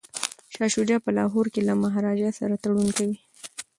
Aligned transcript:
شاه 0.53 0.69
شجاع 0.75 0.99
په 1.05 1.09
لاهور 1.17 1.45
کي 1.53 1.61
له 1.67 1.73
مهاراجا 1.83 2.29
سره 2.39 2.53
تړون 2.63 2.87
کوي. 2.97 3.17